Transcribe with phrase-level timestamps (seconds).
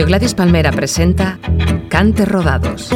[0.00, 1.38] Radio Gladys Palmera presenta
[1.90, 2.88] Cante Rodados.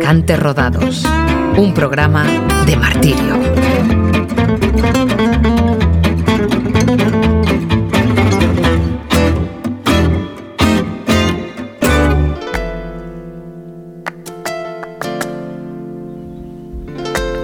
[0.00, 1.04] Cante Rodados,
[1.58, 2.24] un programa
[2.64, 3.36] de martirio.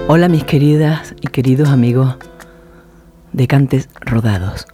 [0.07, 2.17] Hola mis queridas y queridos amigos
[3.35, 4.65] de Cantes Rodados.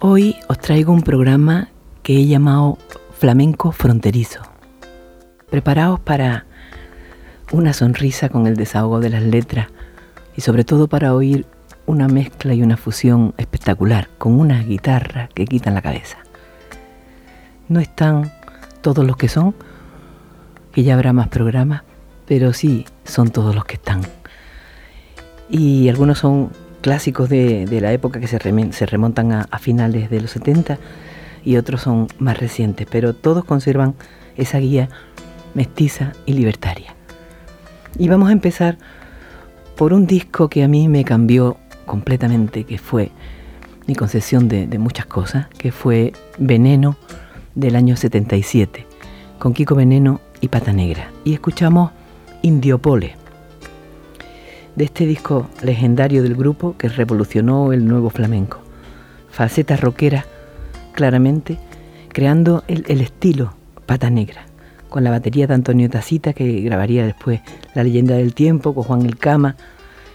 [0.00, 1.68] Hoy os traigo un programa
[2.02, 2.76] que he llamado
[3.16, 4.40] Flamenco Fronterizo.
[5.48, 6.46] Preparaos para
[7.52, 9.68] una sonrisa con el desahogo de las letras
[10.36, 11.46] y sobre todo para oír
[11.86, 16.18] una mezcla y una fusión espectacular con unas guitarras que quitan la cabeza.
[17.68, 18.32] No están
[18.80, 19.54] todos los que son,
[20.72, 21.82] que ya habrá más programas,
[22.26, 24.00] pero sí son todos los que están.
[25.48, 30.78] Y algunos son clásicos de, la época que se, remontan a, finales de los 70
[31.44, 33.94] y otros son más recientes, pero todos conservan
[34.36, 34.88] esa guía
[35.54, 36.94] mestiza y libertaria.
[37.98, 38.78] Y vamos a empezar
[39.76, 43.10] por un disco que a mí me cambió completamente, que fue
[43.86, 46.96] mi concepción de, de muchas cosas, que fue Veneno
[47.54, 48.86] del año 77,
[49.38, 51.10] con Kiko Veneno y Pata Negra.
[51.24, 51.90] Y escuchamos
[52.42, 53.16] Indiopole,
[54.76, 58.60] de este disco legendario del grupo que revolucionó el nuevo flamenco.
[59.30, 60.24] Faceta rockera,
[60.92, 61.58] claramente,
[62.08, 63.54] creando el, estilo
[63.86, 64.46] Pata Negra,
[64.88, 67.40] con la batería de Antonio Tacita, que grabaría después
[67.74, 69.56] La leyenda del tiempo, con Juan El Cama,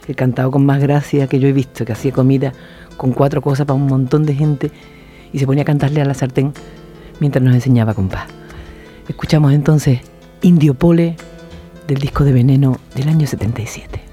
[0.06, 2.52] el cantado con más gracia que yo he visto, que hacía comida
[2.96, 4.70] con cuatro cosas para un montón de gente
[5.32, 6.52] y se ponía a cantarle a la sartén
[7.20, 8.26] mientras nos enseñaba compás.
[9.08, 10.00] Escuchamos entonces
[10.42, 11.16] Indiopole
[11.86, 14.05] del disco de Veneno del año 77.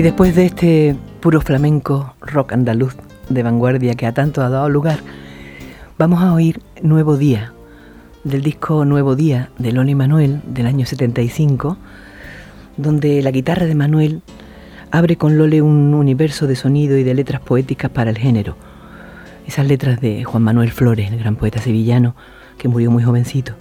[0.00, 2.96] Y después de este puro flamenco rock andaluz
[3.28, 5.00] de vanguardia que a tanto ha dado lugar,
[5.98, 7.52] vamos a oír Nuevo Día,
[8.24, 11.76] del disco Nuevo Día de Loli Manuel del año 75,
[12.78, 14.22] donde la guitarra de Manuel
[14.90, 18.56] abre con Lole un universo de sonido y de letras poéticas para el género.
[19.46, 22.14] Esas letras de Juan Manuel Flores, el gran poeta sevillano,
[22.56, 23.52] que murió muy jovencito.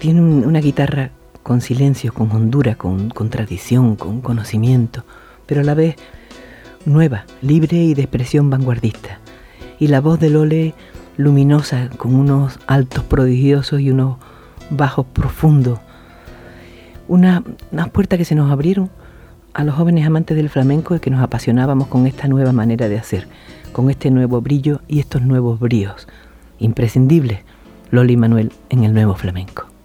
[0.00, 1.12] Tiene una guitarra
[1.44, 5.04] con silencio, con hondura, con, con tradición, con conocimiento,
[5.48, 5.96] pero a la vez
[6.84, 9.18] nueva, libre y de expresión vanguardista.
[9.80, 10.74] Y la voz de Lole
[11.16, 14.18] luminosa, con unos altos prodigiosos y unos
[14.70, 15.80] bajos profundos.
[17.08, 17.42] Una,
[17.72, 18.90] unas puertas que se nos abrieron
[19.54, 22.98] a los jóvenes amantes del flamenco y que nos apasionábamos con esta nueva manera de
[22.98, 23.26] hacer,
[23.72, 26.06] con este nuevo brillo y estos nuevos bríos.
[26.58, 27.40] Imprescindibles,
[27.90, 29.77] Loli Manuel en el nuevo flamenco.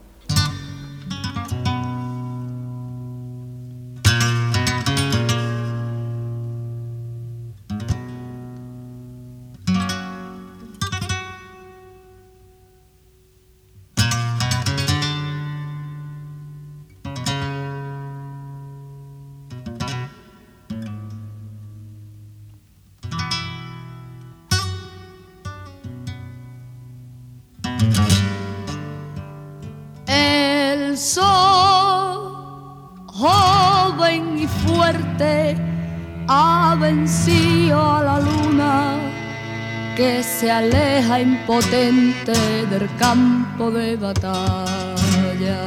[41.33, 42.33] Impotente
[42.71, 45.61] del campo de batalla.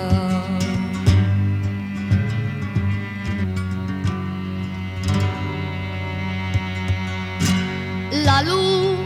[8.24, 8.96] La luz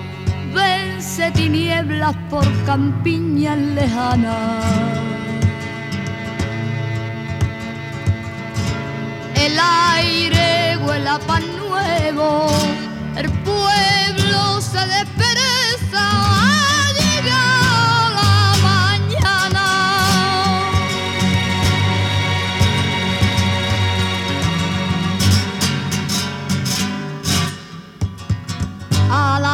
[0.54, 4.64] vence tinieblas por campiñas lejanas.
[9.34, 9.54] El
[9.96, 12.48] aire huele a pan nuevo,
[13.16, 15.19] el pueblo se despierta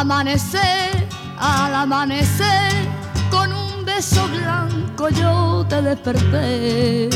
[0.06, 2.72] amanecer, al amanecer,
[3.30, 7.10] con un beso blanco yo te desperté.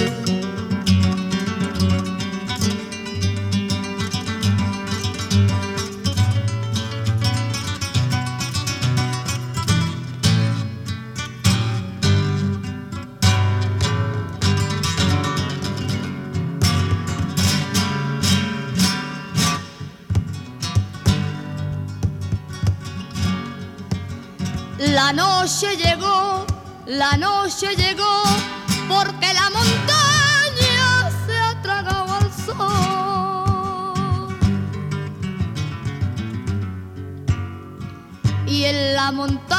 [25.10, 26.46] La noche llegó,
[26.86, 28.22] la noche llegó,
[28.88, 34.28] porque la montaña se ha tragado al sol.
[38.46, 39.49] Y en la montaña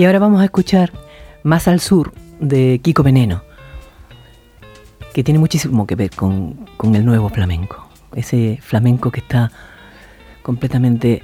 [0.00, 0.92] Y ahora vamos a escuchar
[1.42, 3.42] Más al Sur de Kiko Veneno,
[5.12, 7.86] que tiene muchísimo que ver con, con el nuevo flamenco.
[8.14, 9.52] Ese flamenco que está
[10.42, 11.20] completamente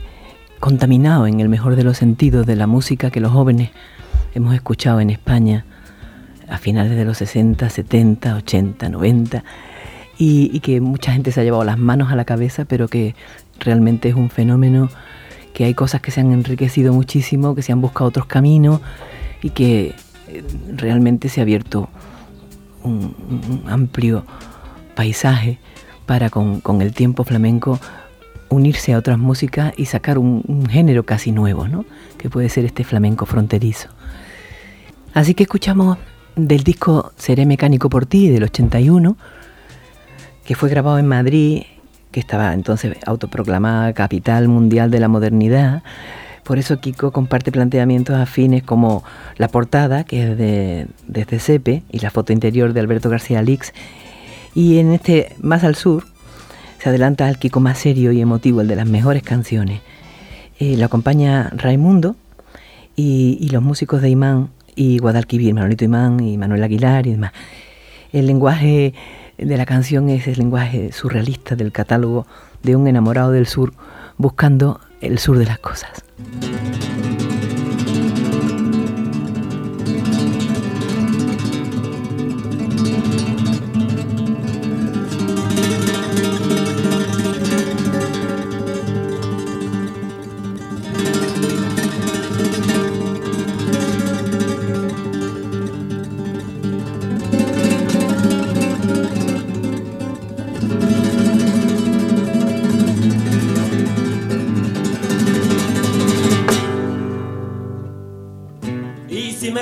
[0.61, 3.71] contaminado en el mejor de los sentidos de la música que los jóvenes
[4.35, 5.65] hemos escuchado en España
[6.47, 9.45] a finales de los 60, 70, 80, 90
[10.19, 13.15] y, que mucha gente se ha llevado las manos a la cabeza, pero que
[13.59, 14.91] realmente es un fenómeno
[15.57, 18.83] que hay cosas que se han enriquecido muchísimo, que se han buscado otros caminos
[19.41, 19.95] y que
[20.29, 20.45] eh,
[20.75, 21.89] realmente se ha abierto
[22.83, 24.27] un, amplio
[24.95, 25.59] paisaje
[26.05, 27.81] para con, el tiempo flamenco
[28.51, 31.87] unirse a otras músicas y sacar un, un, género casi nuevo, ¿no?
[32.19, 33.89] que puede ser este flamenco fronterizo.
[35.15, 35.97] Así que escuchamos
[36.35, 39.17] del disco Seré Mecánico por ti del 81,
[40.45, 41.63] que fue grabado en Madrid,
[42.11, 45.83] que estaba entonces autoproclamada capital mundial de la modernidad.
[46.45, 49.03] Por eso Kiko comparte planteamientos afines como
[49.37, 53.73] la portada, que es de, desde Sepe, y la foto interior de Alberto García Lix.
[54.55, 56.05] Y en este Más al Sur
[56.79, 59.81] se adelanta al Kiko más serio y emotivo, el de las mejores canciones.
[60.59, 62.17] Eh, lo acompaña Raimundo
[62.95, 67.33] y, y los músicos de Imán y Guadalquivir, Manolito Imán y Manuel Aguilar y demás.
[68.13, 68.95] El lenguaje
[69.39, 72.27] de la canción es el lenguaje surrealista del catálogo
[72.63, 73.73] de un enamorado del sur
[74.17, 76.03] buscando el sur de las cosas.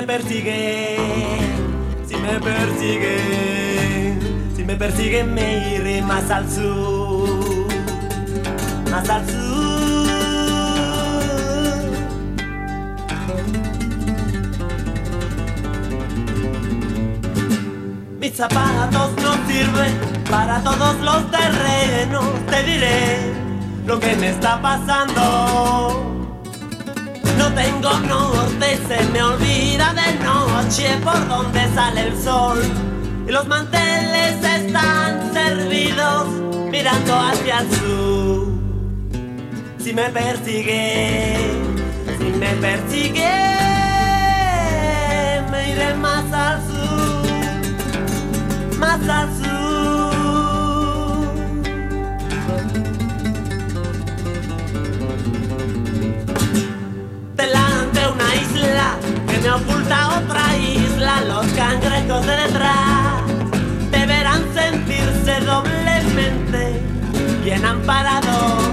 [0.05, 0.97] Persigue,
[2.07, 4.17] si me persigue,
[4.55, 7.67] si me persigue me iré más al sur,
[8.91, 9.45] más al sur.
[18.19, 19.93] Mis zapatos no sirven
[20.29, 23.33] para todos los terrenos, te diré
[23.85, 26.04] lo que me está pasando.
[27.55, 32.61] Tengo norte, se me olvida de noche por donde sale el sol.
[33.27, 36.27] Y los manteles están servidos
[36.69, 38.47] mirando hacia el sur.
[39.79, 41.37] Si me persigue,
[42.17, 43.31] si me persigue,
[45.51, 47.25] me iré más al sur,
[48.77, 49.34] más al sur.
[59.45, 63.21] Me oculta otra isla, los cangrejos de detrás
[63.91, 66.81] deberán sentirse doblemente
[67.43, 68.63] bien amparados.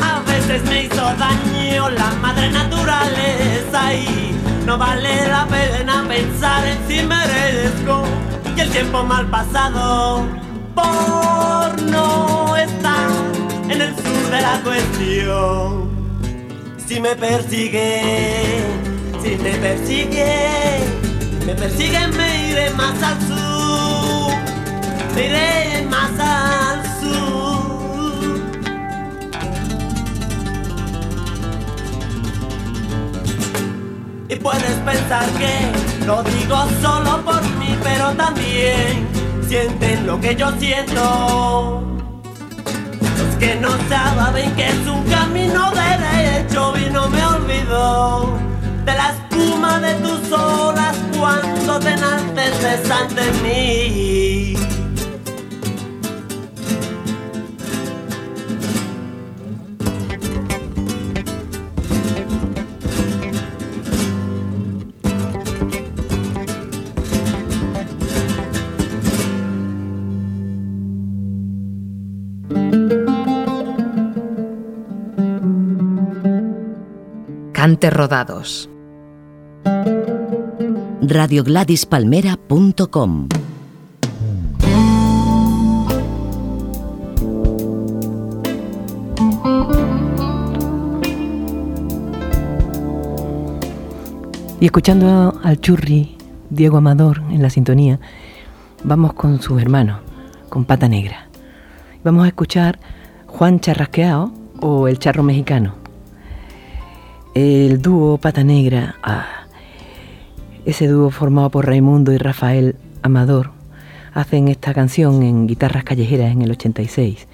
[0.00, 6.78] A veces me hizo daño la madre naturaleza y no vale la pena pensar en
[6.86, 8.04] si merezco
[8.56, 10.24] y el tiempo mal pasado
[10.76, 13.10] por no estar
[13.68, 15.84] en el sur de la cuestión
[16.86, 18.62] si me persigue,
[19.24, 20.80] si me persigue,
[21.46, 24.34] me persigue, me iré más al sur,
[25.14, 28.38] me iré más al sur.
[34.28, 39.08] Y puedes pensar que lo digo solo por mí, pero también
[39.48, 41.90] sienten lo que yo siento.
[43.40, 48.53] Que no saben que es un camino derecho y no me olvido
[48.84, 54.54] de la espuma de tus olas cuando te enalteces ante mí.
[77.90, 78.73] rodados.
[81.08, 83.28] radiogladispalmera.com
[94.60, 96.16] Y escuchando al churri
[96.50, 98.00] Diego Amador en la sintonía,
[98.82, 100.00] vamos con sus hermanos,
[100.48, 101.28] con Pata Negra.
[102.02, 102.80] Vamos a escuchar
[103.26, 105.84] Juan Charrasqueado o El Charro Mexicano
[107.34, 109.26] el dúo Pata Negra, ah,
[110.64, 113.50] ese dúo formado por Raimundo y Rafael Amador,
[114.12, 117.26] hacen esta canción en guitarras callejeras en el 86.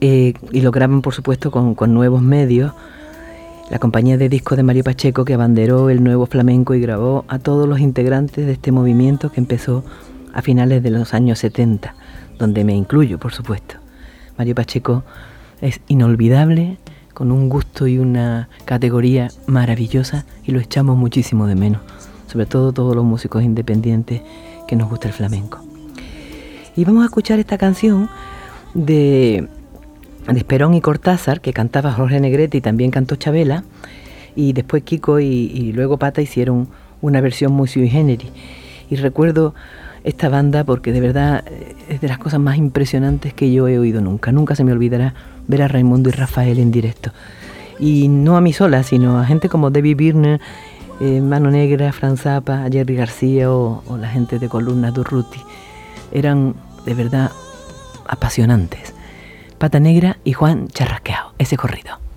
[0.00, 2.72] Eh, y lo graban, por supuesto, con, con, nuevos medios.
[3.70, 7.38] La compañía de discos de Mario Pacheco, que abanderó el nuevo flamenco y grabó a
[7.38, 9.84] todos los integrantes de este movimiento que empezó
[10.32, 11.94] a finales de los años 70,
[12.38, 13.76] donde me incluyo, por supuesto.
[14.38, 15.04] Mario Pacheco
[15.60, 16.78] es inolvidable,
[17.18, 21.80] con un gusto y una categoría maravillosa y lo echamos muchísimo de menos,
[22.28, 24.22] sobre todo todos los músicos independientes
[24.68, 25.58] que nos gusta el flamenco.
[26.76, 28.08] Y vamos a escuchar esta canción
[28.72, 29.48] de,
[30.32, 33.64] de Esperón y Cortázar, que cantaba Jorge Negrete y también cantó Chabela,
[34.36, 36.68] y después Kiko y, y luego Pata hicieron
[37.00, 38.30] una versión muy sui generis.
[38.90, 39.56] Y recuerdo
[40.04, 43.76] esta banda porque de verdad eh, es de las cosas más impresionantes que yo he
[43.76, 44.30] oído nunca.
[44.30, 45.14] Nunca se me olvidará
[45.48, 47.10] ver a Raimundo y Rafael en directo.
[47.80, 50.40] Y no a mí sola, sino a gente como Debbie Birner,
[51.00, 55.40] eh, Mano Negra, Franz Zappa, Jerry García o, o la gente de Columna Durruti.
[56.12, 57.32] Eran de verdad
[58.06, 58.94] apasionantes.
[59.58, 62.07] Pata Negra y Juan Charrasqueado, ese corrido.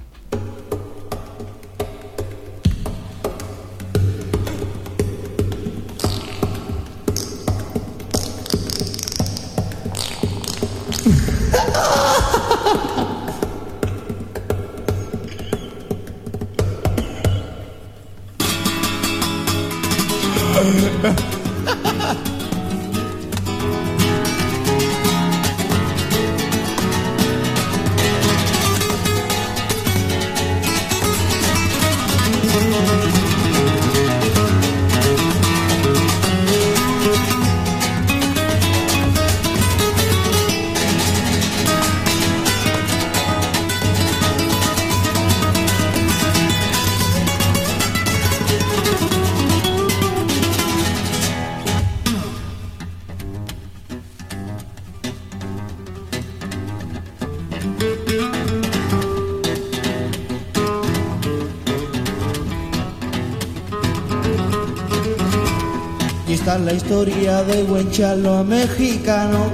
[66.32, 69.52] Y está la historia de buen charlo mexicano.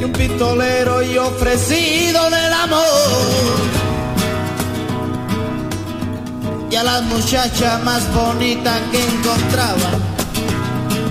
[0.00, 2.86] Y un pistolero y ofrecido del amor.
[6.70, 9.90] Y a las muchachas más bonitas que encontraba,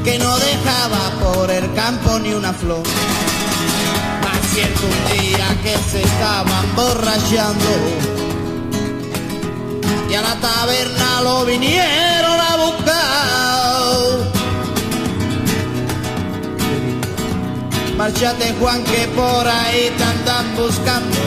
[0.04, 2.82] que no dejaba por el campo ni una flor.
[4.58, 7.72] Un día que se estaban borrachando
[10.10, 12.96] y a la taberna lo vinieron a buscar.
[17.98, 21.18] Márchate Juan que por ahí te andan buscando.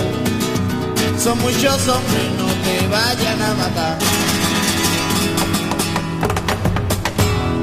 [1.22, 3.98] Son muchos hombres, no te vayan a matar.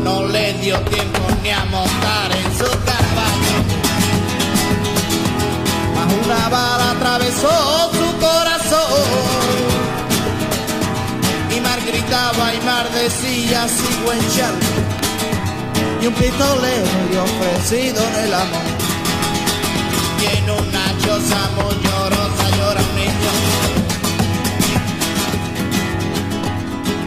[0.04, 3.65] No le dio tiempo ni a montar en su caballo.
[6.26, 9.04] Una bala atravesó su corazón.
[11.56, 14.20] Y Mar gritaba y Mar decía sigo en
[16.02, 18.62] y un pistolero y ofrecido en el amor.
[20.20, 23.34] Y en una choza muy llorosa llora un niño.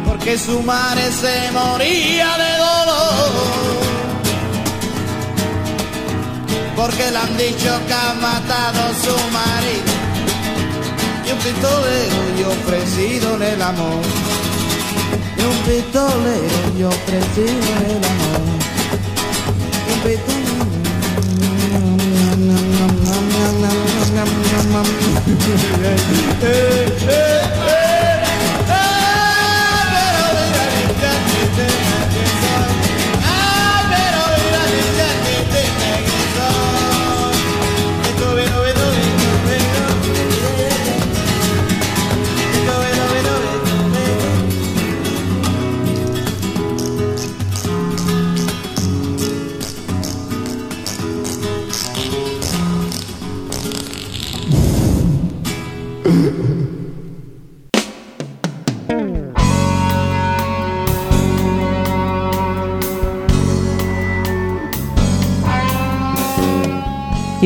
[0.07, 3.58] Porque su madre se moría de dolor
[6.79, 9.93] porque le han dicho que ha matado a su marido.
[11.27, 14.03] Y un pistolero y ofrecido en el amor.
[15.37, 18.47] Y un pistolero y ofrecido en el amor.
[19.93, 19.99] Un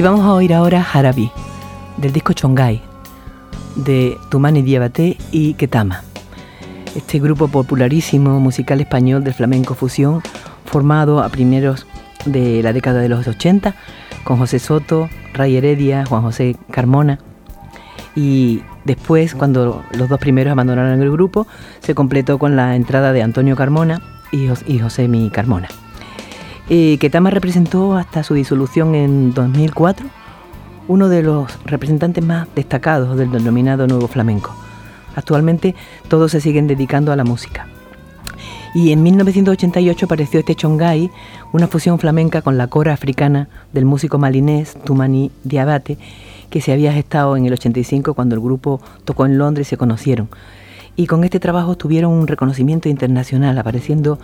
[0.02, 1.30] Y vamos a oír ahora Harabi,
[1.96, 2.82] del disco Chongai,
[3.76, 6.02] de Tumani Diabate y Ketama.
[6.96, 10.20] Este grupo popularísimo musical español de flamenco fusión,
[10.64, 11.86] formado a primeros
[12.24, 13.76] de la década de los 80,
[14.24, 17.20] con José Soto, Ray Heredia, Juan José Carmona,
[18.16, 21.46] y después, cuando los dos primeros abandonaron el grupo,
[21.78, 24.48] se completó con la entrada de Antonio Carmona y,
[24.80, 25.68] José Mi Carmona.
[26.68, 30.06] Eh, Ketama representó hasta su disolución en 2004
[30.88, 34.54] uno de los representantes más destacados del denominado nuevo flamenco.
[35.14, 35.74] Actualmente
[36.08, 37.66] todos se siguen dedicando a la música.
[38.74, 41.10] Y en 1988 apareció este chongai,
[41.52, 45.98] una fusión flamenca con la cora africana del músico malinés Tumani Diabate,
[46.48, 49.76] que se había gestado en el 85 cuando el grupo tocó en Londres y se
[49.76, 50.30] conocieron.
[50.96, 54.18] Y con este trabajo tuvieron un reconocimiento internacional, apareciendo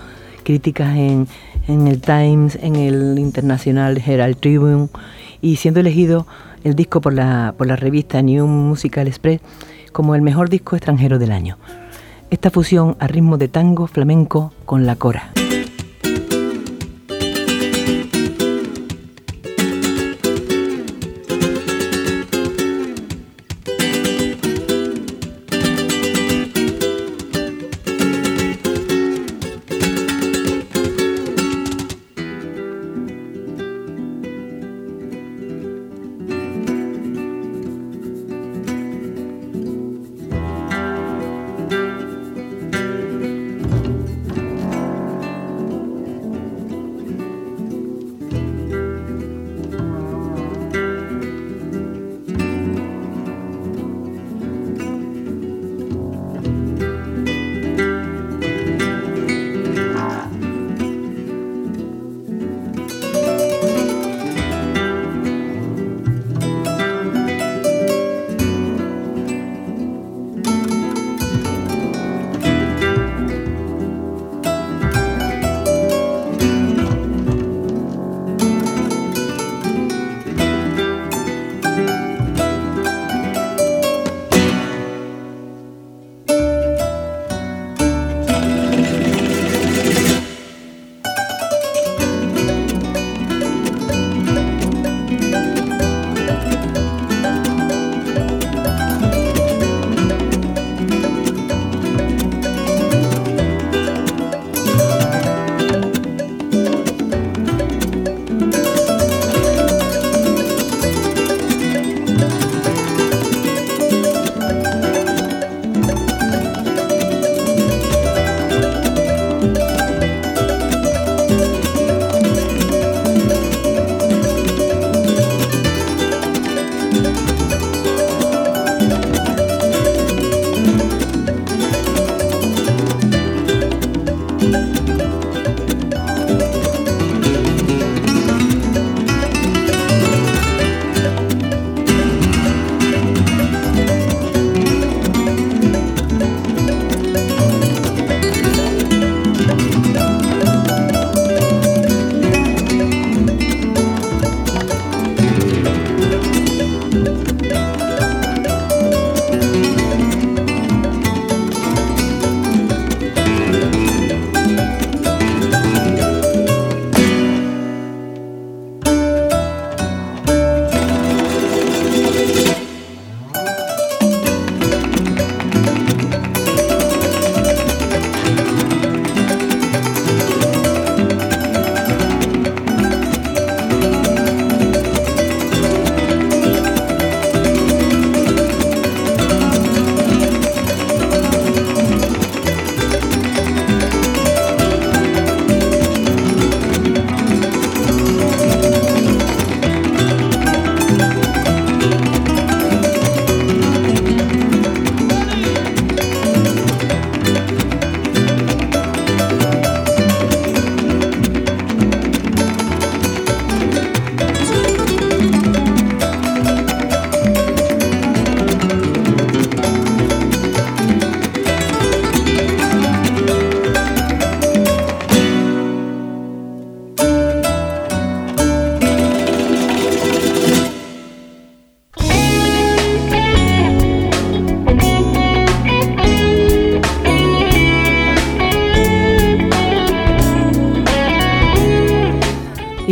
[0.45, 1.29] críticas en,
[1.69, 4.89] el Times, en el International Herald Tribune
[5.41, 6.27] y siendo elegido
[6.65, 9.41] el disco por la, por la revista New Musical Express
[9.93, 11.59] como el mejor disco extranjero del año.
[12.31, 15.33] Esta fusión a ritmo de tango flamenco con la cora.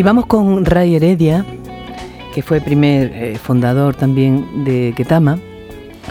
[0.07, 1.45] Vamos con Ray Heredia,
[2.33, 5.41] que fue primer eh, fundador también de Ketama,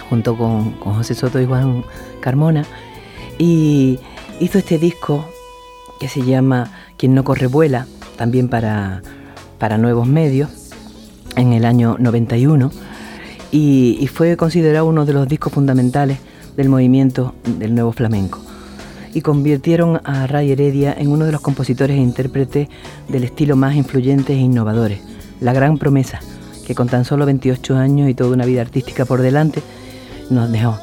[0.09, 1.85] junto con, José Soto y Juan
[2.19, 2.65] Carmona,
[3.37, 3.97] y
[4.41, 5.25] hizo este disco
[5.97, 9.01] que se llama Quien no corre vuela, también para,
[9.59, 10.49] para nuevos medios,
[11.37, 12.71] en el año 91.
[13.53, 16.17] y, fue considerado uno de los discos fundamentales
[16.57, 18.44] del movimiento del nuevo flamenco.
[19.15, 22.67] Y convirtieron a Ray Heredia en uno de los compositores e intérpretes
[23.07, 24.99] del estilo más influyentes e innovadores.
[25.39, 26.19] La gran promesa,
[26.67, 29.63] que con tan solo 28 años y toda una vida artística por delante,
[30.29, 30.77] nos dejó.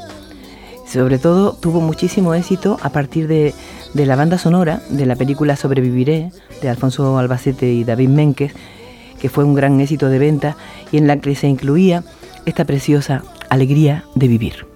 [0.92, 3.54] Sobre todo tuvo muchísimo éxito a partir de,
[3.94, 8.54] la banda sonora de la película Sobreviviré de Alfonso Albacete y David Ménquez,
[9.20, 10.56] que fue un gran éxito de venta
[10.90, 12.02] y en la que se incluía
[12.44, 14.71] esta preciosa alegría de vivir.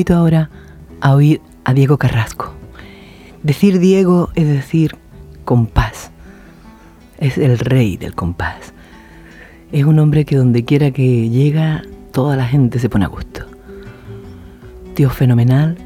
[0.00, 0.48] Invito ahora
[1.02, 2.54] a oír a Diego Carrasco.
[3.42, 4.96] Decir Diego es decir
[5.44, 6.10] compás.
[7.18, 8.72] Es el rey del compás.
[9.72, 11.82] Es un hombre que donde quiera que llega,
[12.12, 13.44] toda la gente se pone a gusto.
[14.94, 15.76] Tío fenomenal,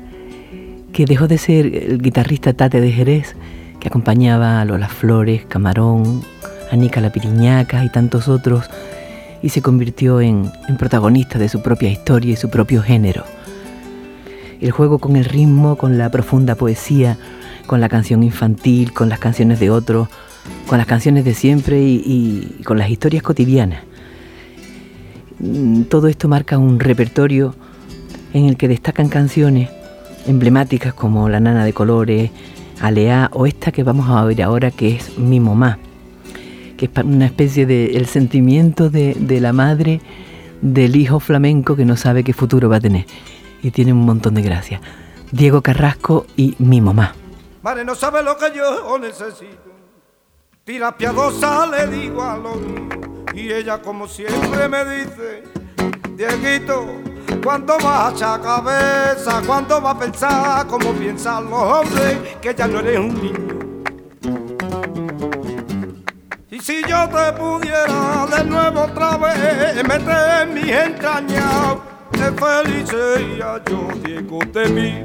[0.93, 3.35] que dejó de ser el guitarrista Tate de Jerez,
[3.81, 6.23] que acompañaba a Lola Flores, Camarón,
[6.71, 8.71] Anica La Piriñaca y tantos otros,
[9.43, 13.25] y se convirtió en protagonista de su propia historia y su propio género
[14.65, 17.19] el juego con el ritmo, con la profunda poesía,
[17.67, 20.09] con la canción infantil, con las canciones de otros,
[20.67, 23.83] con las canciones de siempre y, con las historias cotidianas.
[25.39, 27.55] Mm, todo esto marca un repertorio
[28.33, 29.69] en el que destacan canciones
[30.27, 32.31] emblemáticas como La Nana de Colores,
[32.81, 35.79] Alea o esta que vamos a oír ahora que es Mi Mamá,
[36.79, 40.01] que es una especie de el sentimiento de, de la madre
[40.63, 43.05] del hijo flamenco que no sabe qué futuro va a tener
[43.65, 44.81] y tiene un montón de gracia.
[45.33, 47.15] Diego Carrasco y Mi Mamá.
[47.63, 49.73] Madre no sabe lo que yo necesito.
[50.65, 52.59] Tira piadosa le digo a los
[53.35, 55.45] y ella como siempre me dice,
[56.15, 56.87] Dieguito,
[57.43, 59.43] ¿cuándo vas a echar cabeza?
[59.47, 63.55] ¿Cuándo vas a pensar como piensan los hombres que ya no eres un niño?
[66.51, 71.94] Y si yo te pudiera de nuevo otra vez meter en mis entrañas,
[72.25, 75.05] qué feliz sería yo, Diego de mí.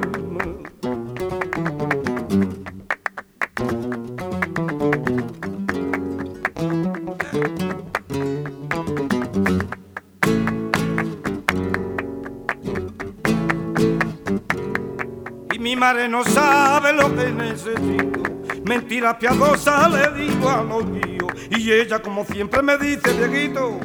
[15.53, 18.23] Y mi madre no sabe lo que necesito.
[18.65, 21.12] Mentira piadosa le digo a los.
[21.57, 23.79] Y ella como siempre me dice, Dieguito,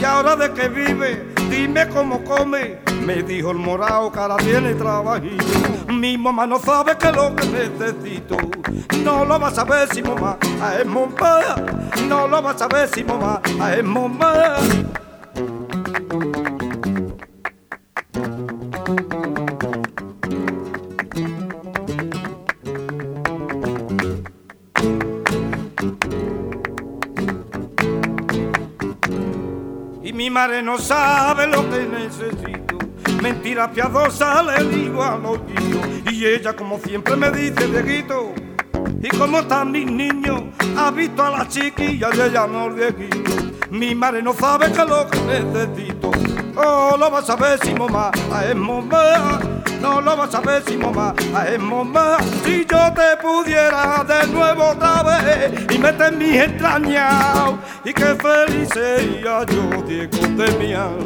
[0.00, 1.24] ¿y ahora de qué vive?
[1.48, 2.78] Dime cómo come.
[3.04, 5.44] Me dijo el morao que ahora tiene trabajito.
[5.88, 8.36] Mi mamá no sabe qué es lo que necesito.
[9.04, 10.38] No lo vas a ver si mamá
[10.78, 11.56] es mamá.
[12.08, 13.40] No lo vas a ver si mamá
[13.76, 14.56] es mamá.
[30.42, 32.76] Madre no sabe lo que necesito.
[33.22, 35.86] Mentira piadosa le digo a los tíos.
[36.10, 38.32] Y ella como siempre me dice, Dieguito,
[39.00, 40.42] ¿y cómo están mis niños?
[40.76, 43.30] ¿Ha visto a la chiquilla y ella no Dieguito?
[43.70, 46.10] Mi madre no sabe qué es lo que necesito.
[46.56, 48.10] Oh, lo vas a ver si mamá
[48.44, 49.51] es mamá.
[49.82, 51.12] No lo vas a ver si mamá
[51.44, 52.16] es mamá.
[52.44, 57.54] Si yo te pudiera de nuevo otra vez y meter en mis entrañas.
[57.84, 61.02] Y qué feliz sería yo, Diego de mi alma.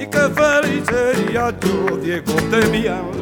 [0.00, 3.12] Y qué feliz sería yo, Diego de mi alma.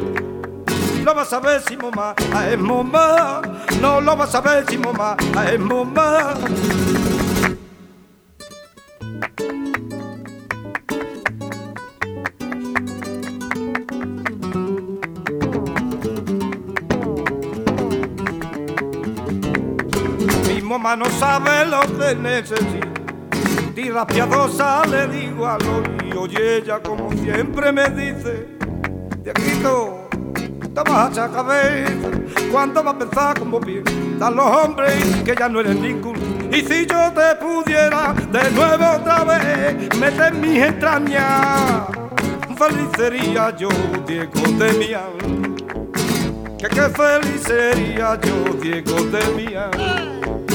[1.03, 2.15] Lo vas a ver si mamá
[2.49, 3.41] es mamá.
[3.81, 5.17] No lo vas a ver si mamá
[5.51, 6.33] es mamá.
[20.83, 22.89] Mamá no sabe lo que necesita.
[23.73, 28.47] Tira piadosa le digo a los míos y ella como siempre me dice,
[29.23, 30.09] Dieguito,
[30.59, 32.09] te vas a echar cabeza.
[32.51, 36.17] ¿Cuándo vas a pensar como piensan los hombres que ya no eres ningún?
[36.51, 41.87] Y si yo te pudiera de nuevo otra vez meter mis entrañas,
[42.57, 43.69] feliz sería yo,
[44.05, 45.55] Diego de mi alma.
[46.57, 50.12] Que qué feliz sería yo, Diego de mi alma.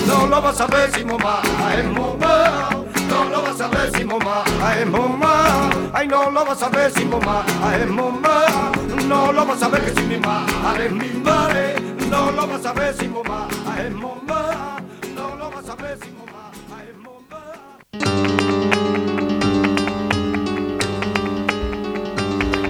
[0.09, 1.43] No lo vas a ver si mamá
[1.77, 2.71] es mamá.
[3.11, 4.43] No lo vas a ver si mamá
[4.81, 5.71] es mamá.
[5.93, 7.45] Ay, no lo vas a ver si mamá
[7.79, 8.73] es mamá.
[9.07, 11.75] No lo vas a ver que si mi madre es mi madre.
[12.11, 13.49] No lo vas a ver si mamá
[13.79, 14.79] es mamá.
[15.15, 16.51] No lo vas a ver si mamá
[16.89, 17.43] es mamá.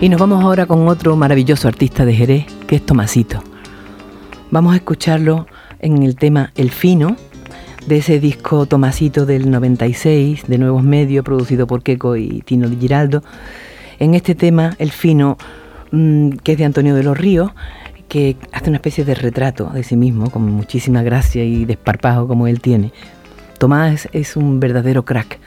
[0.00, 3.44] Y nos vamos ahora con otro maravilloso artista de Jerez, que es Tomasito.
[4.50, 5.46] Vamos a escucharlo
[5.80, 7.16] en el tema El Fino,
[7.88, 12.76] de ese disco Tomasito del 96, de Nuevos Medios, producido por Keco y Tino de
[12.76, 13.22] Giraldo.
[13.98, 15.38] En este tema, El Fino,
[15.90, 17.50] mmm, que es de Antonio de los Ríos,
[18.06, 22.46] que hace una especie de retrato de sí mismo, con muchísima gracia y desparpajo como
[22.46, 22.92] él tiene.
[23.58, 25.38] Tomás es un verdadero crack.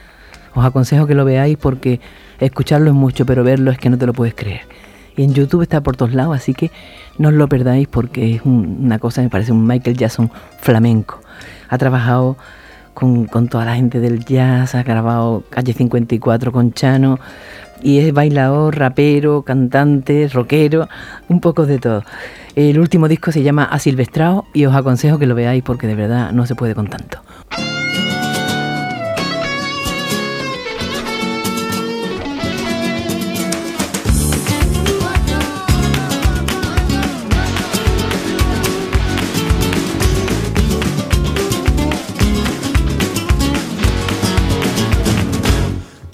[0.55, 1.99] Os aconsejo que lo veáis porque
[2.39, 4.61] escucharlo es mucho, pero verlo es que no te lo puedes creer.
[5.15, 6.71] Y en YouTube está por todos lados, así que
[7.17, 11.21] no os lo perdáis porque es un, una cosa, me parece un Michael Jackson flamenco.
[11.69, 12.37] Ha trabajado
[12.93, 17.19] con, con, toda la gente del jazz, ha grabado Calle 54 con Chano
[17.81, 20.87] y es bailador, rapero, cantante, rockero,
[21.29, 22.03] un poco de todo.
[22.55, 26.31] El último disco se llama Asilvestrao y os aconsejo que lo veáis porque de verdad
[26.31, 27.19] no se puede con tanto.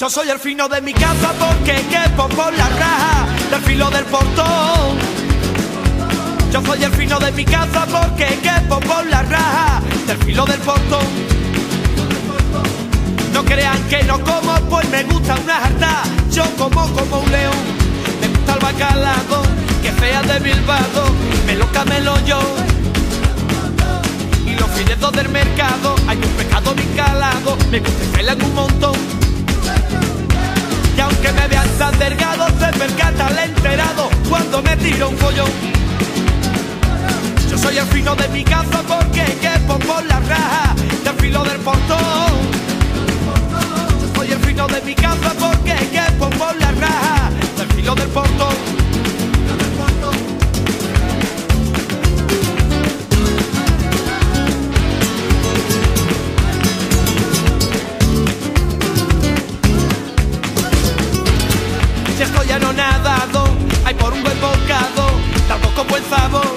[0.08, 4.06] Yo soy el fino de mi casa porque quepo por la raja del filo del
[4.06, 4.98] portón.
[6.50, 10.62] Yo soy el fino de mi casa porque quepo por la raja del filo del
[10.62, 11.06] portón.
[14.90, 17.54] me gusta una jarta, yo como como un león.
[18.22, 19.44] Me gusta el bacalao,
[19.82, 21.12] que fea de Bilbao,
[21.46, 22.40] me lo camelo yo.
[24.46, 29.27] Y los filetos del mercado, hay un pescado bien calado, me gusta en un montón.
[30.98, 35.52] Y aunque me vean tan delgado, se percata el enterado cuando me tiro un follón.
[37.50, 41.60] Yo soy el fino de mi casa porque quepo por la raja del filo del
[41.60, 42.58] portón
[44.28, 48.87] soy el fino de mi casa porque que pongo la raja del filo del portón.
[62.58, 63.46] Si estoy anonadado,
[63.86, 65.12] hay por un buen bocado,
[65.48, 66.56] tampoco buen sabor.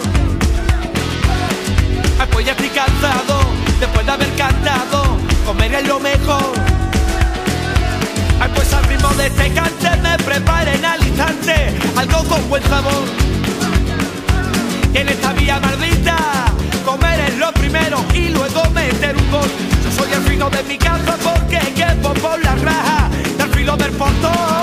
[2.18, 3.40] Ay, pues ya cansado,
[3.78, 6.54] después de haber cantado, comer es lo mejor.
[8.40, 13.04] Ay, pues al ritmo de este cante me preparen al instante algo con buen sabor.
[14.94, 16.16] Y en esta vía maldita,
[16.86, 19.50] comer es lo primero y luego meter un gol.
[19.84, 23.92] Yo soy el fino de mi casa porque quepo por la raja del filo del
[23.92, 24.59] portón.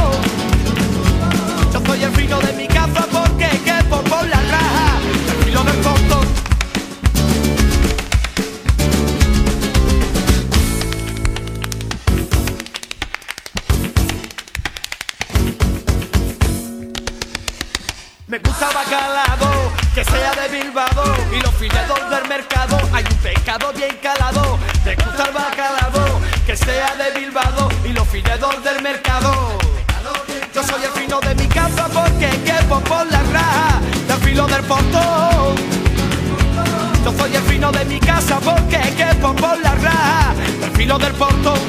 [40.97, 41.59] Del portón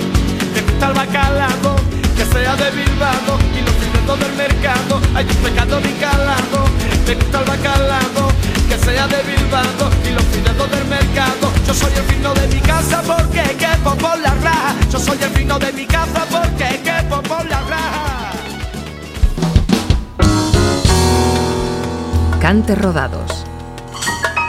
[0.55, 1.77] Me gusta el bacalao,
[2.17, 6.65] que sea de Bilbao Y los filetos del mercado, hay un pescado bien calado
[7.07, 8.33] Me gusta el bacalao,
[8.69, 12.61] que sea de Bilbao Y los filetos del mercado Yo soy el fino de mi
[12.61, 17.23] casa porque quepo por la raja Yo soy el fino de mi casa porque quepo
[17.23, 18.33] por la raja
[22.41, 23.45] Cantes Rodados.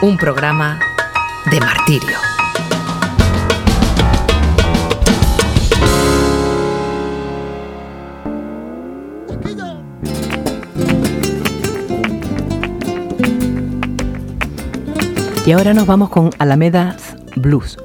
[0.02, 0.80] Un programa
[1.52, 2.29] de martirio.
[15.50, 17.80] Y ahora nos vamos con Alamedas Blues,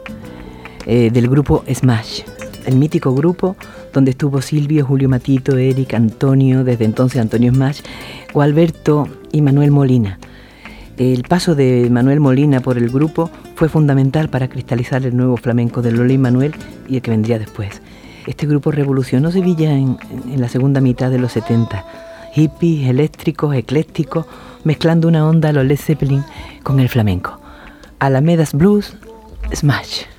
[0.85, 2.21] eh, del grupo Smash,
[2.67, 3.57] el mítico grupo
[3.91, 7.81] donde estuvo Silvio, Julio Matito, Eric, Antonio, desde entonces Antonio Smash,
[8.35, 10.19] o Alberto y Manuel Molina.
[10.99, 15.81] El paso de Manuel Molina por el grupo fue fundamental para cristalizar el nuevo flamenco
[15.81, 16.53] de Lola y Manuel
[16.87, 17.81] y el que vendría después.
[18.27, 19.97] Este grupo revolucionó Sevilla en,
[20.31, 21.83] en la segunda mitad de los 70.
[22.35, 24.27] Hippies, eléctricos, eclécticos,
[24.65, 26.25] mezclando una onda a los Led Zeppelin
[26.63, 27.41] con el flamenco.
[28.05, 28.93] Alamedas Blues,
[29.55, 30.14] Smash.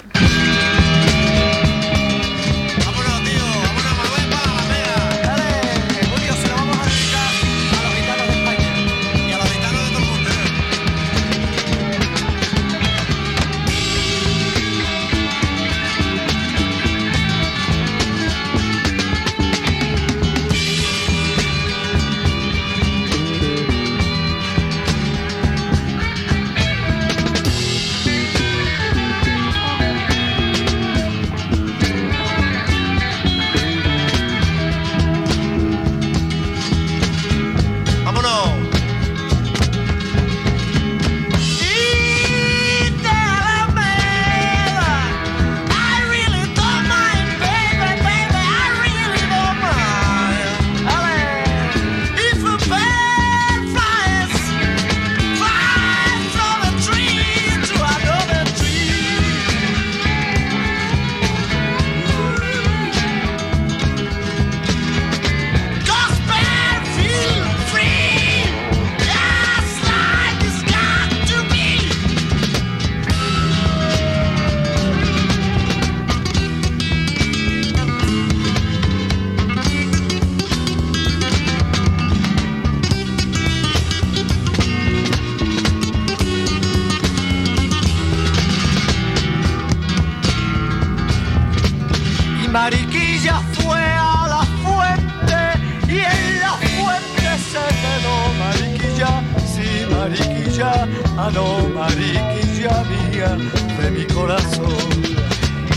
[93.53, 95.39] Fue a la fuente
[95.87, 99.11] y en la fuente se quedó Mariquilla,
[99.53, 103.37] sí Mariquilla, ah no Mariquilla mía
[103.79, 104.75] de mi corazón.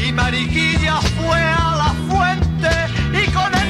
[0.04, 2.70] Y Mariquilla fue a la fuente
[3.12, 3.68] y con el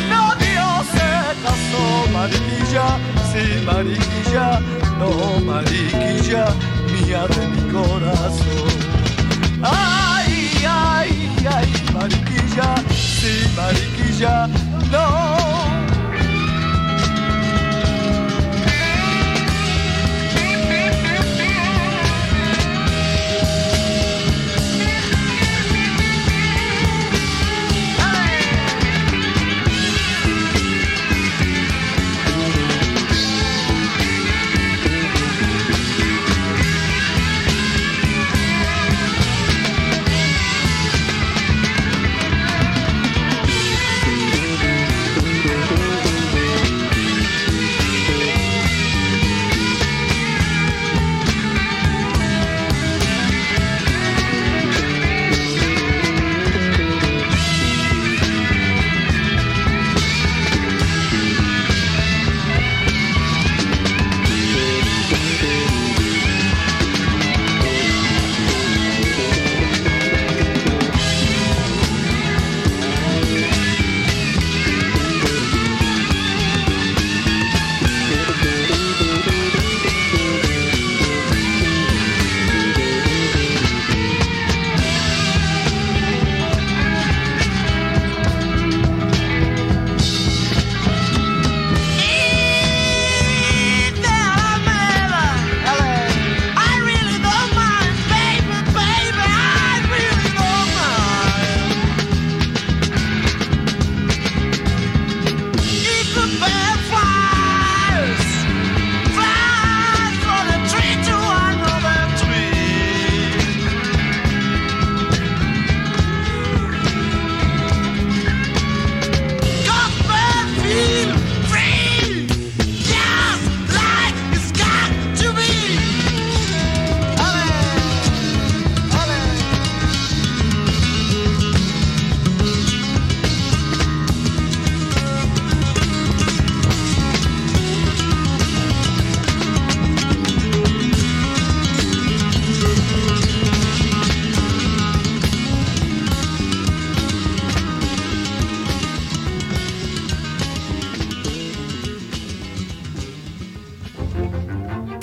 [2.19, 2.87] mariquilla,
[3.31, 4.61] sí, mariquilla,
[4.99, 5.11] no,
[5.45, 6.45] mariquilla,
[6.93, 8.73] mía de mi corazón.
[9.63, 11.11] Ay, ay,
[11.57, 12.48] ay, mariquilla,
[13.21, 14.47] sí, mariquilla,
[14.93, 15.78] no.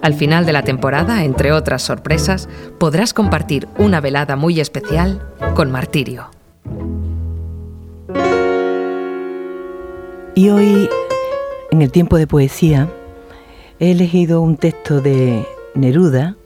[0.00, 5.70] Al final de la temporada, entre otras sorpresas, podrás compartir una velada muy especial con
[5.70, 6.30] Martirio.
[10.34, 10.88] Y hoy,
[11.70, 12.88] en el tiempo de poesía,
[13.78, 16.36] he elegido un texto de Neruda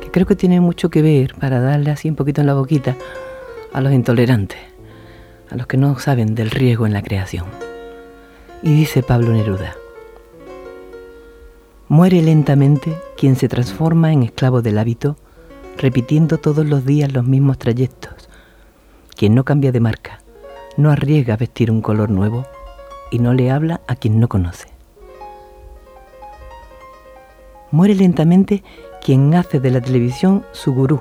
[0.00, 2.94] que creo que tiene mucho que ver para darle así un poquito en la boquita
[3.72, 4.58] a los intolerantes,
[5.50, 7.46] a los que no saben del riesgo en la creación.
[8.62, 9.74] Y dice Pablo Neruda,
[11.88, 15.16] muere lentamente quien se transforma en esclavo del hábito,
[15.78, 18.28] repitiendo todos los días los mismos trayectos,
[19.16, 20.20] quien no cambia de marca,
[20.76, 22.46] no arriesga a vestir un color nuevo
[23.10, 24.68] y no le habla a quien no conoce.
[27.70, 28.64] Muere lentamente
[29.00, 31.00] quien hace de la televisión su gurú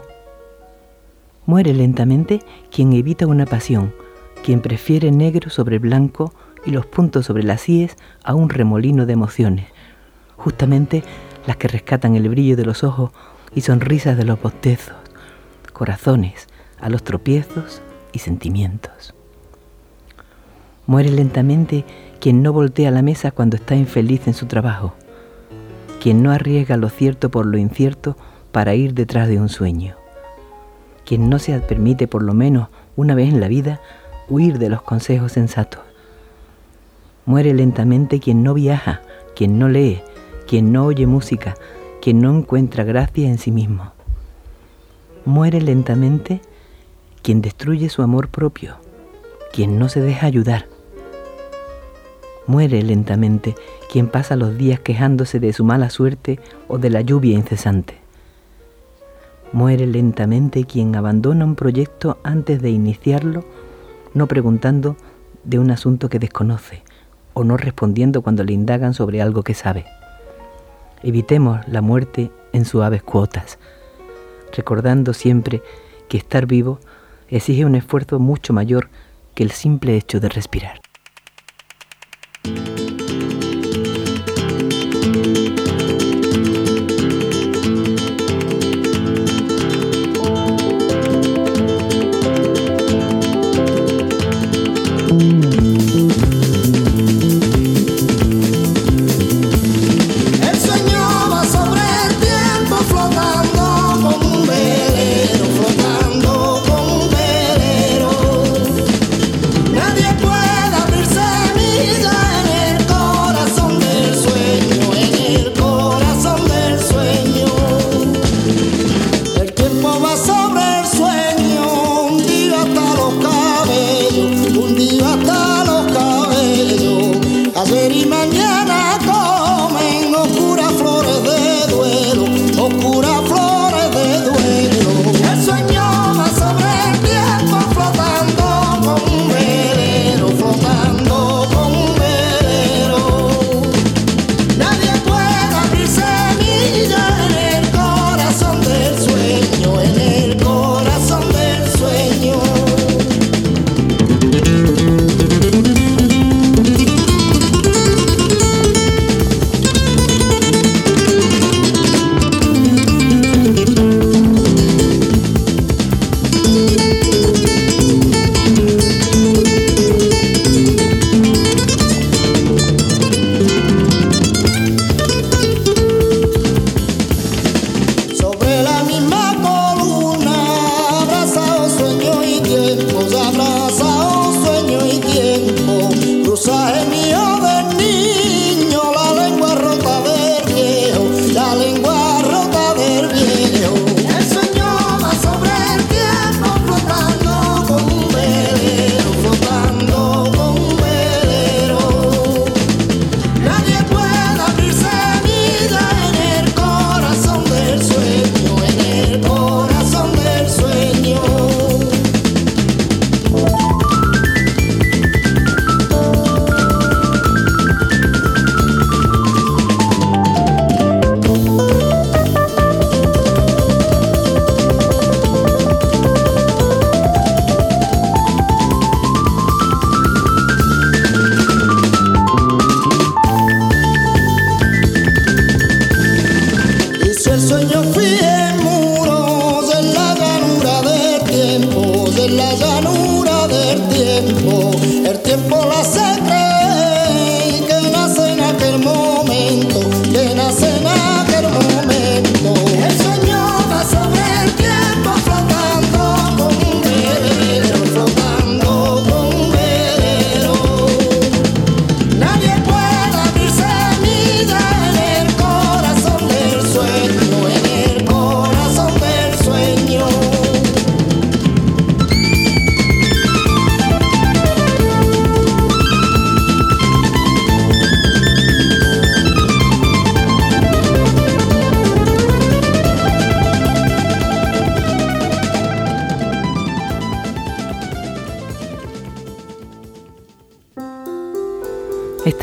[1.49, 3.91] Muere lentamente quien evita una pasión,
[4.45, 6.31] quien prefiere negro sobre blanco
[6.63, 9.65] y los puntos sobre las íes a un remolino de emociones,
[10.37, 11.03] justamente
[11.47, 13.09] las que rescatan el brillo de los ojos
[13.55, 14.95] y sonrisas de los bostezos,
[15.73, 16.45] corazones
[16.79, 17.81] a los tropiezos
[18.13, 19.15] y sentimientos.
[20.85, 21.83] Muere lentamente
[22.19, 24.93] quien no voltea la mesa cuando está infeliz en su trabajo,
[25.99, 28.17] quien no arriesga lo cierto por lo incierto
[28.51, 29.98] para ir detrás de un sueño
[31.09, 33.81] quien no se permite por lo menos una vez en la vida
[34.27, 35.81] huir de los consejos sensatos.
[37.25, 39.01] Muere lentamente quien no viaja,
[39.35, 40.03] quien no lee,
[40.47, 41.55] quien no oye música,
[41.99, 43.91] quien no encuentra gracia en sí mismo.
[45.25, 46.41] Muere lentamente
[47.23, 48.75] quien destruye su amor propio,
[49.51, 50.67] quien no se deja ayudar.
[52.45, 53.55] Muere lentamente
[53.91, 57.98] quien pasa los días quejándose de su mala suerte o de la lluvia incesante.
[59.51, 63.43] Muere lentamente quien abandona un proyecto antes de iniciarlo,
[64.13, 64.95] no preguntando
[65.43, 66.83] de un asunto que desconoce
[67.33, 69.85] o no respondiendo cuando le indagan sobre algo que sabe.
[71.01, 73.57] Evitemos la muerte en suaves cuotas,
[74.55, 75.63] recordando siempre
[76.09, 76.79] que estar vivo
[77.27, 78.89] exige un esfuerzo mucho mayor
[79.33, 80.81] que el simple hecho de respirar.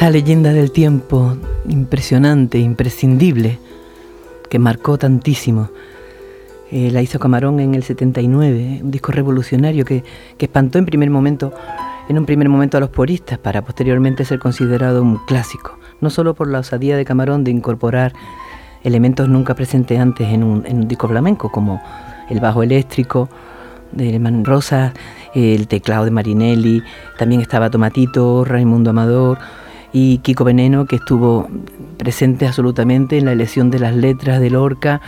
[0.07, 1.37] Esta leyenda del tiempo
[1.69, 3.59] impresionante, imprescindible,
[4.49, 5.69] que marcó tantísimo.
[6.71, 10.05] Eh, la hizo Camarón en el 79, un disco revolucionario que,
[10.39, 11.53] que espantó en primer momento,
[12.09, 15.77] en un primer momento a los puristas, para posteriormente ser considerado un clásico.
[16.01, 18.13] No solo por la osadía de Camarón de incorporar
[18.85, 21.83] elementos nunca presentes antes en un, en un disco flamenco, como
[22.31, 23.29] el bajo eléctrico
[23.91, 24.95] de Man Rosa,
[25.35, 26.85] el teclado de Marinelli,
[27.19, 29.39] también estaba Tomatito, Raimundo Amador
[29.99, 31.49] y Kiko Veneno, que estuvo
[31.97, 35.01] presente absolutamente en la elección de las letras de Lorca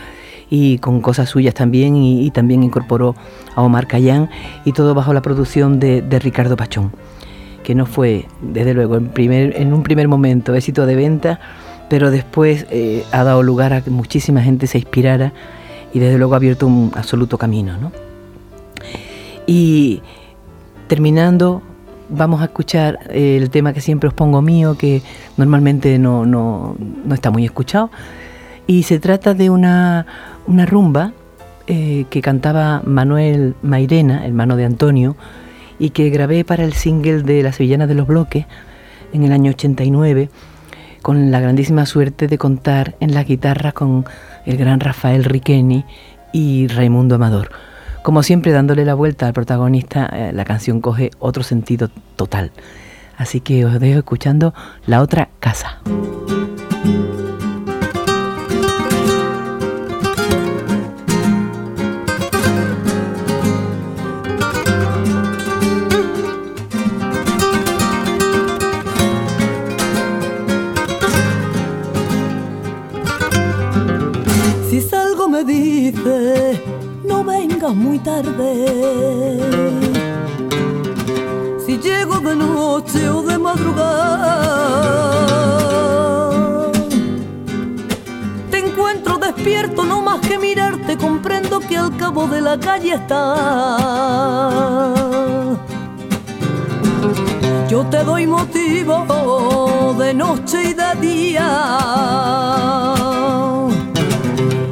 [0.49, 3.15] y con cosas suyas también, y, también incorporó
[3.53, 4.31] a Omar Cayán,
[4.65, 6.91] y todo bajo la producción de, de Ricardo Pachón,
[7.63, 11.39] que no fue, desde luego, en, primer, en un primer momento éxito de venta,
[11.87, 15.33] pero después eh, ha dado lugar a que muchísima gente se inspirara
[15.93, 17.77] y desde luego ha abierto un absoluto camino.
[17.77, 17.91] ¿no?
[19.45, 20.01] Y
[20.87, 21.61] terminando,
[22.09, 25.01] vamos a escuchar el tema que siempre os pongo mío, que
[25.37, 27.89] normalmente no, no, no está muy escuchado.
[28.67, 30.05] Y se trata de una,
[30.47, 31.13] una rumba
[31.67, 35.15] eh, que cantaba Manuel Mairena, hermano de Antonio,
[35.77, 38.45] y que grabé para el single de La Sevillana de los Bloques
[39.13, 40.29] en el año 89,
[41.01, 44.05] con la grandísima suerte de contar en la guitarra con
[44.45, 45.85] el gran Rafael Riqueni
[46.33, 47.49] y Raimundo Amador.
[48.09, 52.51] Como siempre, dándole la vuelta al protagonista, eh, la canción coge otro sentido total.
[53.17, 54.55] Así que os dejo escuchando
[54.87, 55.79] La otra casa.
[74.67, 76.38] Si salgo me dice,
[77.73, 79.39] muy tarde.
[81.65, 84.31] Si llego de noche o de madrugada,
[88.49, 94.25] te encuentro despierto, no más que mirarte, comprendo que al cabo de la calle está.
[97.69, 101.47] Yo te doy motivo de noche y de día.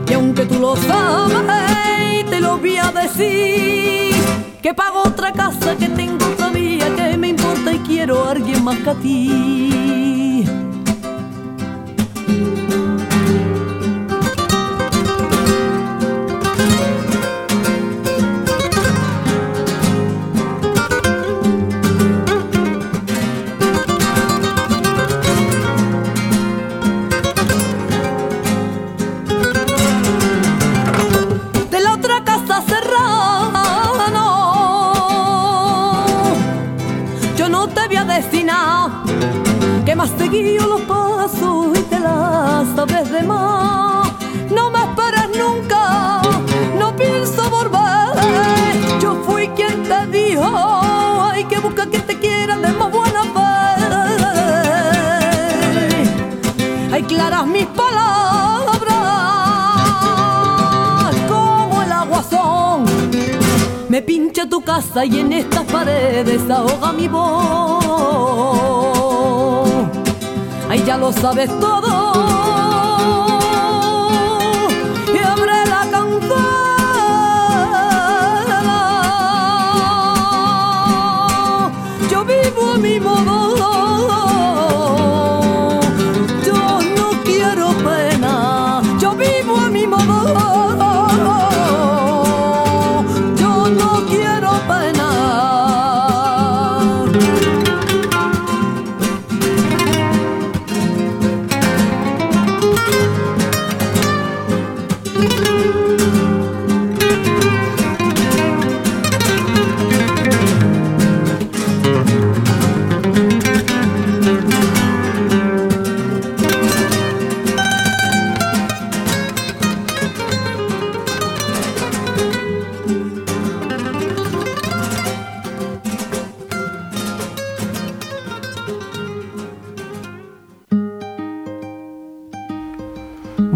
[0.10, 1.67] Y aunque tú lo sabes,
[2.60, 4.16] voy a decir,
[4.62, 8.64] que pago otra casa, que tengo otra vía, que me importa y quiero a alguien
[8.64, 10.46] más que a ti.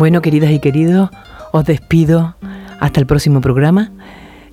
[0.02, 1.12] Bueno, queridas y queridos,
[1.52, 2.34] os despido
[2.80, 3.92] hasta el próximo programa.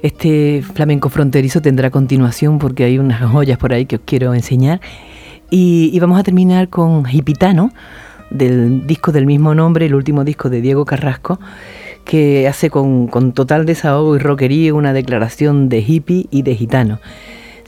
[0.03, 4.83] Este flamenco fronterizo tendrá continuación porque hay unas joyas por ahí que os quiero enseñar.
[5.49, 7.73] Y, vamos a terminar con Gipitano,
[8.29, 11.41] del disco del mismo nombre, el último disco de Diego Carrasco,
[12.05, 17.01] que hace con, con total desahogo y rockería una declaración de hippie y de gitano.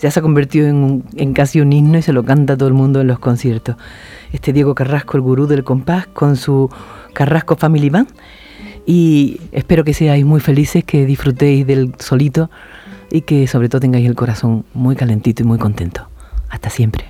[0.01, 2.69] Ya se ha convertido en, un- en casi un himno y se lo canta todo
[2.69, 3.77] el mundo en los conciertos.
[4.33, 6.71] Este Diego Carrasco, el gurú del compás, con su
[7.13, 8.09] Carrasco Family Band.
[8.87, 12.51] Y espero que seáis muy felices, que disfrutéis del solito
[13.11, 16.09] y que sobre todo tengáis el corazón muy calentito y muy contento.
[16.49, 17.05] Hasta siempre.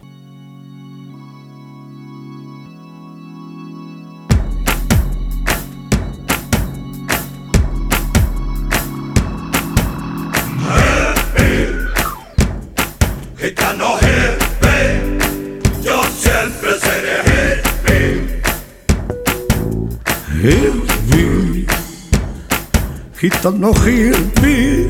[23.21, 24.89] Gitano hippie,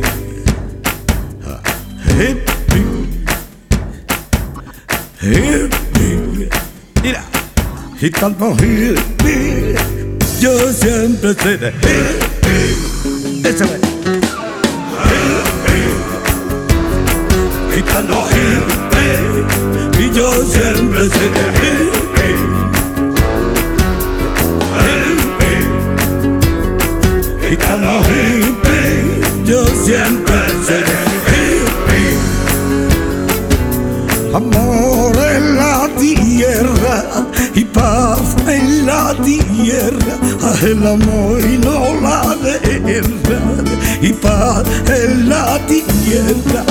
[2.06, 2.84] hippie,
[5.20, 6.48] hippie.
[7.02, 7.22] Mira,
[7.98, 9.74] gitano hippie,
[10.38, 13.50] yo siempre seré hippie.
[13.50, 13.76] Ese va.
[17.74, 22.69] gitano hippie y yo siempre seré hippie.
[27.50, 27.56] Hippie.
[27.56, 32.18] Gitano hippie, yo siempre seré hippie.
[34.32, 40.14] Amor en la tierra y paz en la tierra,
[40.62, 43.40] el amor y no la guerra,
[44.00, 46.64] y paz en la tierra,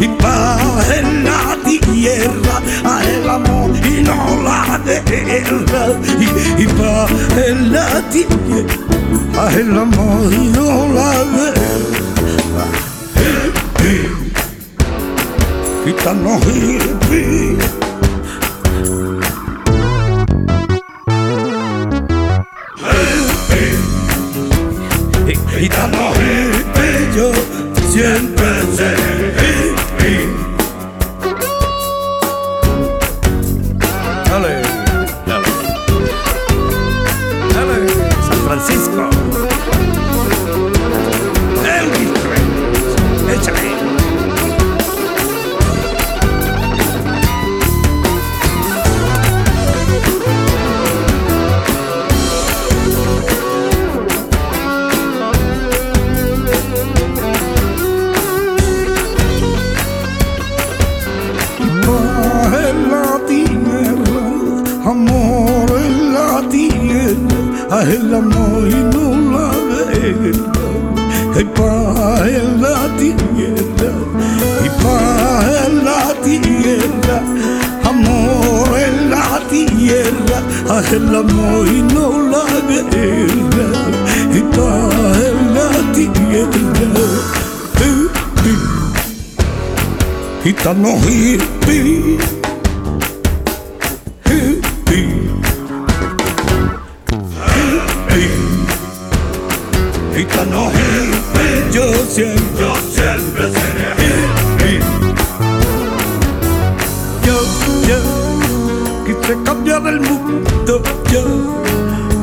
[0.00, 2.60] y paz en la tierra,
[3.02, 7.10] el amor y no la guerra, y, y paz
[7.46, 8.99] en la tierra,
[9.48, 11.10] el amor no la
[16.38, 17.89] hippie
[109.10, 111.64] Quise cambiar el mundo Yo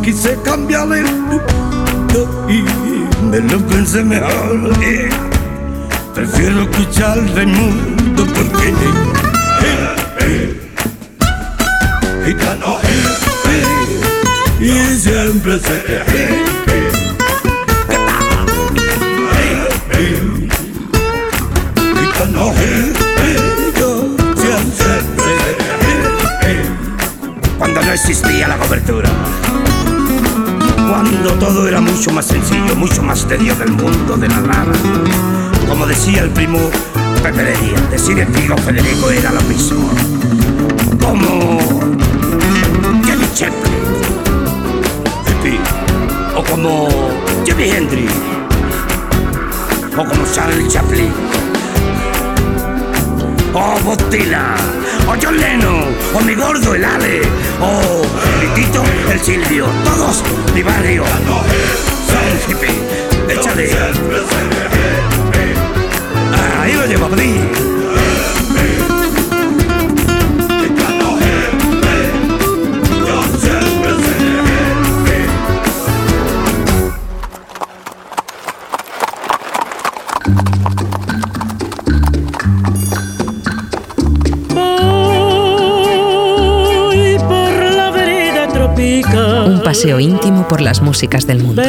[0.02, 2.64] quise cambiar el mundo Y
[3.26, 5.10] me lo pensé mejor eh.
[6.16, 8.74] Prefiero escuchar del mundo porque
[12.26, 12.78] Gitano
[14.60, 16.04] y siempre se
[22.00, 22.54] Gitano
[23.76, 25.87] yo siempre
[27.68, 29.10] Cuando no existía la cobertura.
[30.90, 34.72] Cuando todo era mucho más sencillo, mucho más de Dios del mundo de la nada.
[35.68, 36.60] Como decía el primo
[37.22, 39.90] Pepe Heredia, decir el tío Federico era lo mismo.
[41.02, 41.60] Como
[43.04, 43.98] Jenny Chaplin,
[46.38, 46.88] o como
[47.46, 48.14] Jimi Hendrix,
[49.92, 51.12] o como Charlie Chaplin,
[53.54, 54.56] o Bob Dylan,
[55.08, 57.22] o John Lennon, o mi gordo el Ale,
[57.62, 58.02] o
[58.42, 61.04] mi Tito el Silvio, todos mi barrio.
[63.30, 63.70] Échale.
[66.62, 67.10] Ahí lo llevo
[89.78, 91.62] paseo íntimo por las músicas del mundo.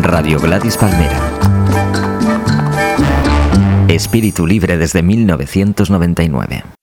[0.00, 1.20] Radio Gladys Palmera.
[3.88, 6.73] Espíritu libre desde 1999.